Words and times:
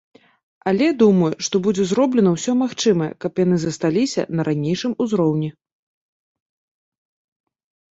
Але, 0.69 0.87
думаю, 1.01 1.29
што 1.47 1.55
будзе 1.67 1.85
зроблена 1.91 2.33
ўсё 2.37 2.57
магчымае, 2.63 3.11
каб 3.27 3.33
яны 3.45 3.55
засталіся 3.67 4.21
на 4.35 4.41
ранейшым 4.51 5.01
узроўні. 5.07 5.55